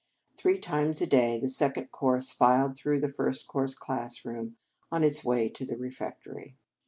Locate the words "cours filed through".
1.91-3.01